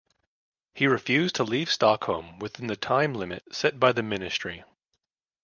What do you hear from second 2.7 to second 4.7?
time limit set by the Ministry.